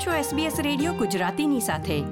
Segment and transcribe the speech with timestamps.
[0.00, 2.04] છો SBS radio ગુજરાતીની સાથે.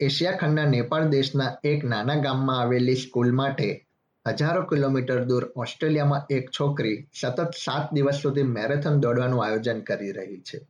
[0.00, 3.86] એશિયા ખંડના નેપાળ દેશના એક નાના ગામમાં આવેલી સ્કૂલ માટે
[4.26, 10.40] હજારો કિલોમીટર દૂર ઓસ્ટ્રેલિયામાં એક છોકરી સતત સાત દિવસ સુધી મેરેથોન દોડવાનું આયોજન કરી રહી
[10.40, 10.60] છે.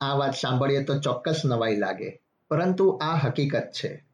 [0.00, 2.20] આ વાત સાંભળીએ તો ચોક્કસ નવાઈ લાગે,
[2.50, 4.04] પરંતુ આ હકીકત છે.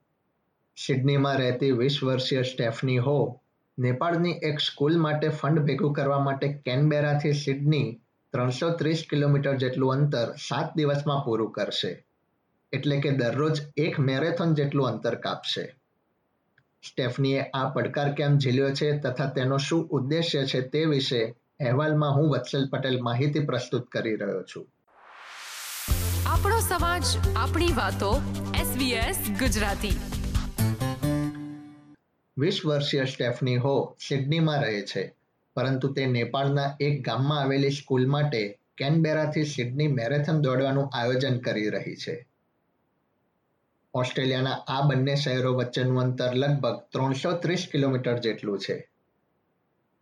[0.87, 3.41] સિડનીમાં રહેતી વીસ વર્ષીય સ્ટેફની હો,
[3.79, 8.01] નેપાળની એક સ્કૂલ માટે ફંડ ભેગું કરવા માટે કેનબેરાથી સિડની
[8.33, 12.07] ત્રણસો ત્રીસ કિલોમીટર જેટલું અંતર સાત દિવસમાં પૂરું કરશે.
[12.73, 15.77] એટલે કે દરરોજ એક મેરેથોન જેટલું અંતર કાપશે.
[16.83, 22.30] સ્ટેફનીએ આ પડકાર કેમ ઝીલ્યો છે તથા તેનો શું ઉદ્દેશ્ય છે તે વિશે અહેવાલમાં હું
[22.30, 24.73] વત્સલ પટેલ માહિતી પ્રસ્તુત કરી રહ્યો છું.
[26.27, 27.03] આપણો સમાજ
[27.37, 28.23] આપણી વાતો
[28.55, 30.01] SBS ગુજરાતી.
[32.39, 35.20] વીસ વર્ષીય સ્ટેફની હો સિડનીમાં રહે છે.
[35.57, 41.97] પરંતુ તે નેપાળના એક ગામમાં આવેલી સ્કૂલ માટે કેનબેરાથી સિડની મેરેથોન દોડવાનું આયોજન કરી રહી
[41.97, 42.27] છે.
[43.95, 48.89] ઓસ્ટ્રેલિયાના આ બંને શહેરો વચ્ચેનું અંતર લગભગ ત્રણસો ત્રીસ કિલોમીટર જેટલું છે.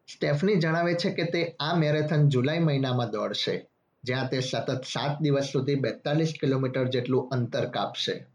[0.08, 3.66] સ્ટેફની જણાવે છે કે તે આ મેરેથોન જુલાઈ મહિનામાં દોડશે,
[4.04, 8.26] જ્યાં તે સતત સાત દિવસ સુધી બેતાલીસ કિલોમીટર જેટલું અંતર કાપશે.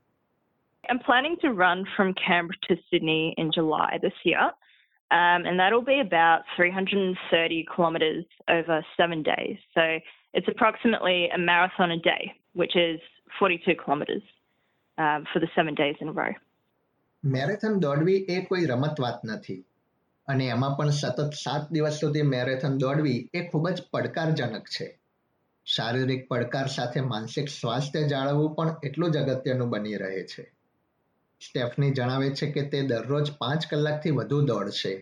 [0.91, 4.51] I'm planning to run from Canberra to Sydney in July this year.
[5.13, 9.57] Um, and that'll be about 330 kilometres over seven days.
[9.75, 9.83] So
[10.33, 12.99] it's approximately a marathon a day, which is
[13.37, 14.23] 42 kilometres
[14.97, 16.33] um, for the seven days in a row.
[17.23, 19.61] Marathon દોડવી એ કોઈ રમત વાત નથી
[20.27, 24.87] અને એમાં પણ સતત સાત દિવસ સુધી મેરેથોન દોડવી એ ખૂબ જ પડકારજનક છે
[25.67, 30.43] શારીરિક પડકાર સાથે માનસિક સ્વાસ્થ્ય જાળવવું પણ એટલું જ અગત્યનું બની રહે છે
[31.43, 34.93] સ્ટેફની જણાવે છે કે તે દરરોજ પાંચ કલાકથી વધુ દોડશે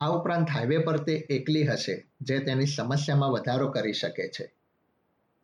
[0.00, 4.48] આ ઉપરાંત હાઈવે પર તે એકલી હશે જે તેની સમસ્યામાં વધારો કરી શકે છે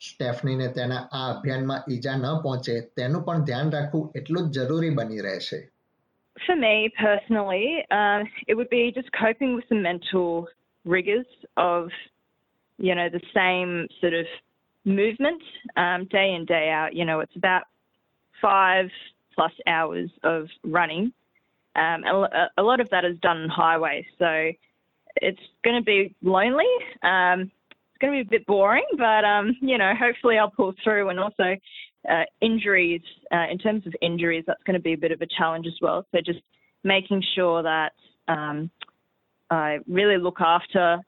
[0.00, 5.24] સ્ટેફનીને તેના આ અભિયાનમાં ઈજા ન પહોંચે તેનું પણ ધ્યાન રાખવું એટલું જ જરૂરી બની
[5.28, 5.60] રહેશે
[6.36, 10.48] For me personally, um, it would be just coping with the mental
[10.84, 11.90] rigors of,
[12.78, 14.26] you know, the same sort of
[14.84, 15.42] movement
[15.76, 16.92] um, day in, day out.
[16.92, 17.62] You know, it's about
[18.42, 18.90] five
[19.34, 21.12] plus hours of running.
[21.76, 24.50] Um, a, a lot of that is done on highway, so
[25.16, 26.66] it's going to be lonely.
[27.02, 27.50] Um,
[27.90, 31.08] it's going to be a bit boring, but um, you know, hopefully I'll pull through.
[31.08, 31.56] And also,
[32.08, 33.02] uh, injuries.
[33.32, 35.74] Uh, in terms of injuries, that's going to be a bit of a challenge as
[35.80, 36.04] well.
[36.12, 36.40] So just
[36.82, 37.92] making sure that
[38.28, 38.70] um,
[39.50, 40.98] I really look after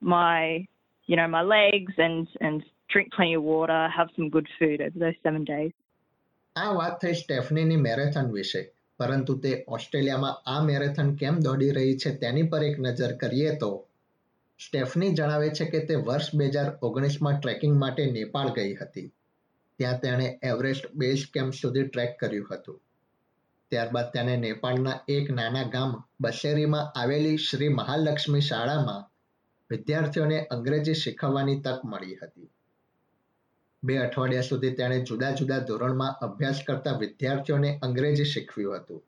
[0.00, 0.64] my,
[1.06, 4.98] you know, my legs and and drink plenty of water, have some good food over
[4.98, 5.72] those seven days.
[6.58, 8.62] આ વાત થઈ સ્ટેફનીની marathon વિશે.
[8.98, 13.86] પરંતુ તે ઓસ્ટ્રેલિયામાં આ marathon કેમ દોડી રહી છે તેની પર એક નજર કરીએ તો,
[14.58, 19.12] સ્ટેફની જણાવે છે કે તે વર્ષ બે હજાર ઓગણીસમાં ટ્રેકિંગ માટે નેપાળ ગઈ હતી.
[19.78, 22.82] ત્યાં તેણે એવરેસ્ટ બેઝ કેમ્પ સુધી ટ્રેક કર્યું હતું.
[23.70, 29.10] ત્યારબાદ તેને નેપાળના એક નાના ગામ બસેરીમાં આવેલી શ્રી મહાલક્ષ્મી શાળામાં
[29.70, 32.50] વિદ્યાર્થીઓને અંગ્રેજી શીખવવાની તક મળી હતી.
[33.82, 39.04] બે અઠવાડિયા સુધી તેણે જુદા જુદા ધોરણમાં અભ્યાસ કરતા વિદ્યાર્થીઓને અંગ્રેજી શીખવ્યું હતું.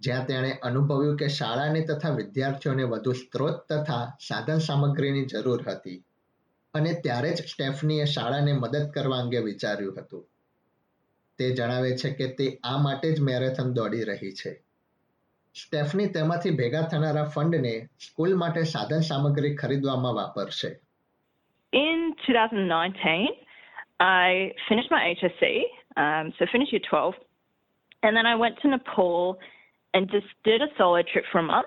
[0.00, 6.04] જ્યાં તેણે અનુભવ્યું કે શાળાને તથા વિદ્યાર્થીઓને વધુ સ્ત્રોત તથા સાધન સામગ્રીની જરૂર હતી
[6.74, 10.28] અને ત્યારે જ સ્ટેફનીએ શાળાને મદદ કરવા અંગે વિચાર્યું હતું.
[11.38, 14.62] તે જણાવે છે કે તે આ માટે જ મેરેથોન દોડી રહી છે.
[15.54, 20.80] સ્ટેફની તેમાંથી ભેગા થનારા ફંડને સ્કૂલ માટે સાધન સામગ્રી ખરીદવામાં વાપરશે.
[21.76, 23.28] In 2019,
[24.00, 25.60] I finished my HSC,
[25.98, 27.12] um, so finished year 12,
[28.02, 29.38] and then I went to Nepal
[29.92, 31.66] and just did a solo trip for a month.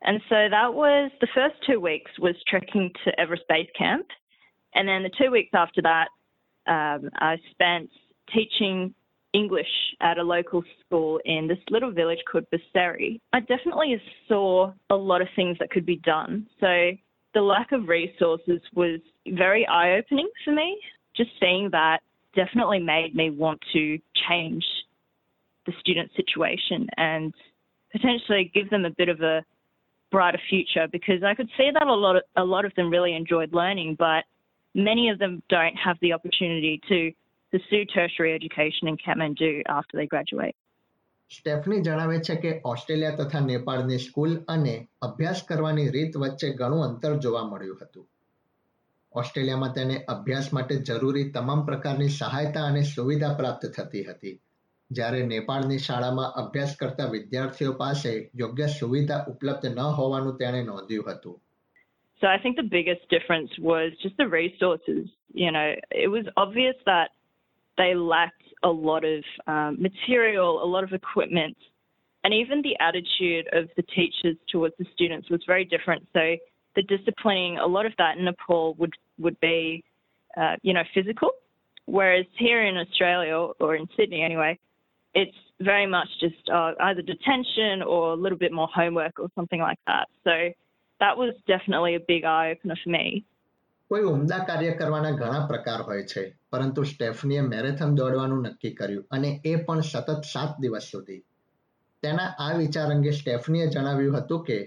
[0.00, 4.06] And so that was the first two weeks was trekking to Everest Base Camp,
[4.74, 6.08] and then the two weeks after that,
[6.66, 7.90] um, I spent
[8.32, 8.94] teaching
[9.34, 13.20] English at a local school in this little village called Baseri.
[13.34, 16.46] I definitely saw a lot of things that could be done.
[16.60, 16.92] So
[17.38, 18.98] the lack of resources was
[19.28, 20.76] very eye opening for me.
[21.16, 22.00] Just seeing that
[22.34, 23.96] definitely made me want to
[24.28, 24.64] change
[25.64, 27.32] the student situation and
[27.92, 29.44] potentially give them a bit of a
[30.10, 33.14] brighter future because I could see that a lot of, a lot of them really
[33.14, 34.24] enjoyed learning, but
[34.74, 37.12] many of them don't have the opportunity to
[37.52, 40.56] pursue tertiary education in Kathmandu after they graduate.
[41.36, 47.16] Stephanie જણાવે છે કે Australia તથા નેપાળની school અને અભ્યાસ કરવાની રીત વચ્ચે ઘણું અંતર
[47.16, 48.08] જોવા મળ્યું હતું.
[49.12, 54.40] ઓસ્ટ્રેલિયામાં તેને અભ્યાસ માટે જરૂરી તમામ પ્રકારની સહાયતા અને સુવિધા પ્રાપ્ત થતી હતી.
[54.90, 61.42] જ્યારે નેપાળની શાળામાં અભ્યાસ કરતા વિદ્યાર્થીઓ પાસે યોગ્ય સુવિધા ઉપલબ્ધ ન હોવાનું તેણે નોંધ્યું હતું.
[62.22, 65.04] So I think the biggest difference was just the resources.
[65.34, 65.66] You know,
[66.04, 67.08] it was obvious that
[67.78, 71.56] they lacked a lot of um, material, a lot of equipment,
[72.24, 76.06] and even the attitude of the teachers towards the students was very different.
[76.12, 76.36] So
[76.76, 79.84] the disciplining, a lot of that in Nepal would would be,
[80.36, 81.30] uh, you know, physical,
[81.86, 84.58] whereas here in Australia or in Sydney anyway,
[85.14, 89.60] it's very much just uh, either detention or a little bit more homework or something
[89.60, 90.06] like that.
[90.22, 90.50] So
[91.00, 93.24] that was definitely a big eye opener for me.
[93.91, 96.21] કોઈ ઉમદા કાર્ય કરવાના ઘણા પ્રકાર હોય છે
[96.51, 101.19] પરંતુ સ્ટેફનીએ marathon દોડવાનું નક્કી કર્યું અને એ પણ સતત સાત દિવસ સુધી
[102.03, 104.59] તેના આ વિચાર અંગે સ્ટેફનીએ જણાવ્યું હતું કે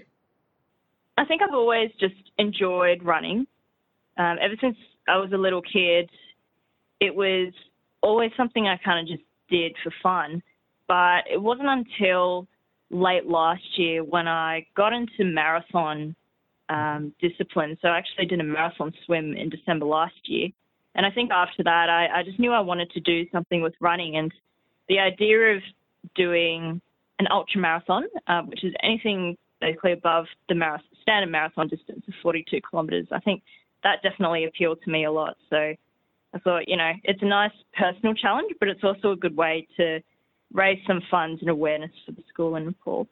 [1.17, 3.39] I think I've always just enjoyed running.
[4.17, 4.77] Um, ever since
[5.07, 6.09] I was a little kid,
[7.01, 7.49] it was
[8.03, 10.29] always something I kind of just did for fun.
[10.89, 12.47] But it wasn't until
[12.91, 16.15] late last year when I got into marathon
[16.72, 17.76] um, discipline.
[17.82, 20.48] So I actually did a marathon swim in December last year.
[20.94, 23.74] And I think after that, I, I just knew I wanted to do something with
[23.80, 24.16] running.
[24.16, 24.32] And
[24.88, 25.62] the idea of
[26.14, 26.80] doing
[27.18, 32.60] an ultra marathon, uh, which is anything basically above the standard marathon distance of 42
[32.68, 33.42] kilometers, I think
[33.84, 35.36] that definitely appealed to me a lot.
[35.50, 39.36] So I thought, you know, it's a nice personal challenge, but it's also a good
[39.36, 40.00] way to
[40.52, 43.06] raise some funds and awareness for the school in Nepal.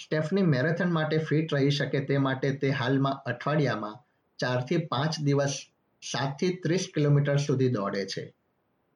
[0.00, 3.96] Stephanie marathon માટે fit રહી શકે તે માટે તે હાલમાં અઠવાડિયામાં
[4.38, 5.56] ચારથી પાંચ દિવસ
[6.02, 8.34] સાતથી ત્રીસ કિલોમીટર સુધી દોડે છે.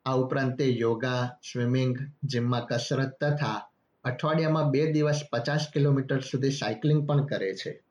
[0.06, 3.69] આ ઉપરાંત તે યોગા, સ્વિમિંગ, જિમમાં કસરત તથા
[4.05, 7.83] અઠવાડિયામાં બે દિવસ પચાસ કિલોમીટર સુધી સાયકલિંગ પણ કરે છે.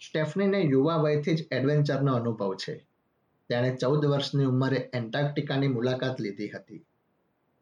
[0.00, 2.74] સ્ટેફનીને યુવા વયથી જ એડવેન્ચરનો અનુભવ છે.
[3.50, 6.84] તેણે ચૌદ વર્ષની ઉંમરે એન્ટાર્કટિકાની મુલાકાત લીધી હતી.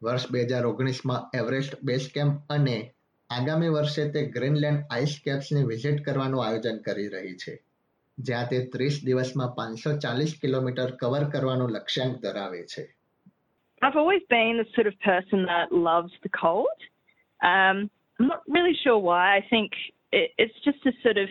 [0.02, 2.94] વર્ષ બે હજાર ઓગણીસમાં એવરેસ્ટ બેઝ કેમ્પ અને
[3.31, 7.55] આગામી વર્ષે તે ગ્રીનલેન્ડ આઈસ કેપ્સની વિઝિટ કરવાનું આયોજન કરી રહી છે
[8.17, 12.83] જ્યાં તે ત્રીસ દિવસમાં પાંચસો ચાલીસ કિલોમીટર કવર કરવાનું લક્ષ્યાંક ધરાવે છે
[13.81, 16.79] I've always been the sort of person that loves the cold.
[17.43, 17.77] Um,
[18.19, 19.35] I'm not really sure why.
[19.35, 19.71] I think
[20.11, 21.29] it, it's just a sort of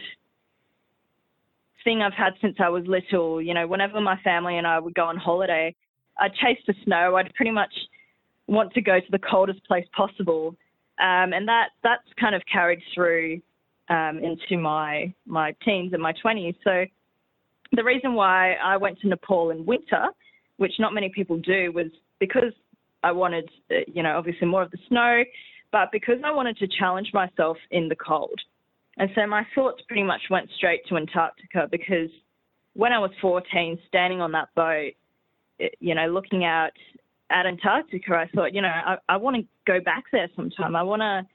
[1.85, 3.43] thing I've had since I was little.
[3.43, 5.75] You know, whenever my family and I would go on holiday,
[6.19, 7.17] I'd chase the snow.
[7.17, 7.75] I'd pretty much
[8.47, 10.57] want to go to the coldest place possible.
[11.02, 13.42] Um, and that that's kind of carried through
[13.90, 16.56] um, into my my teens and my 20s.
[16.64, 16.86] So
[17.72, 20.08] the reason why I went to Nepal in winter,
[20.58, 21.88] which not many people do, was
[22.20, 22.54] because
[23.04, 25.24] I wanted, uh, you know, obviously more of the snow,
[25.72, 28.40] but because I wanted to challenge myself in the cold.
[28.98, 32.10] And so my thoughts pretty much went straight to Antarctica because
[32.74, 34.94] when I was 14, standing on that boat,
[35.80, 36.72] you know, looking out
[37.32, 40.76] at Antarctica, I thought, you know, I, I want to go back there sometime.
[40.76, 41.26] I want to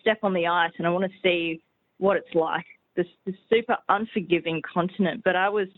[0.00, 1.62] step on the ice and I want to see
[1.98, 2.64] what it's like.
[2.96, 5.22] This, this super unforgiving continent.
[5.24, 5.68] But I was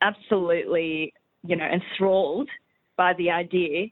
[0.00, 1.12] absolutely,
[1.46, 2.48] you know, enthralled
[2.96, 3.86] by the idea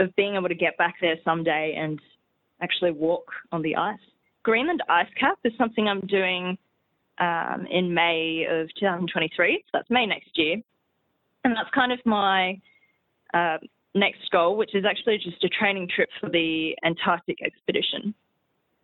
[0.00, 2.00] of being able to get back there someday and
[2.60, 3.98] actually walk on the ice.
[4.42, 6.56] Greenland Ice Cap is something I'm doing
[7.18, 9.64] um, in May of 2023.
[9.64, 10.56] So that's May next year.
[11.44, 12.60] And that's kind of my
[13.34, 13.58] uh,
[13.94, 18.14] next goal, which is actually just a training trip for the Antarctic expedition.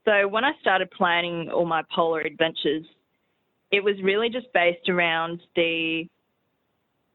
[0.04, 2.84] So when I started planning all my polar adventures,
[3.70, 6.04] it was really just based around the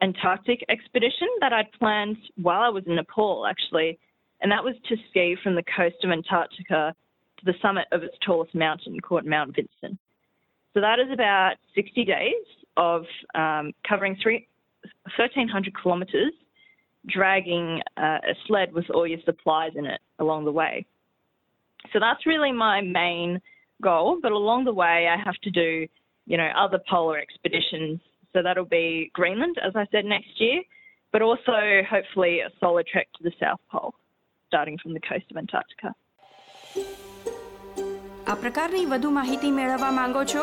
[0.01, 3.99] Antarctic expedition that I'd planned while I was in Nepal, actually.
[4.41, 6.95] And that was to ski from the coast of Antarctica
[7.39, 9.99] to the summit of its tallest mountain called Mount Vinson.
[10.73, 12.45] So that is about 60 days
[12.77, 13.03] of
[13.35, 14.47] um, covering three,
[15.17, 16.33] 1,300 kilometres
[17.06, 20.86] dragging uh, a sled with all your supplies in it along the way.
[21.92, 23.40] So that's really my main
[23.82, 24.18] goal.
[24.22, 25.86] But along the way, I have to do,
[26.26, 28.00] you know, other polar expeditions.
[28.32, 30.62] So that'll be Greenland, as I said, next year,
[31.12, 33.94] but also hopefully a solo trek to the South Pole,
[34.48, 35.94] starting from the coast of Antarctica.
[38.26, 40.42] આ પ્રકારની વધુ માહિતી મેળવવા માંગો છો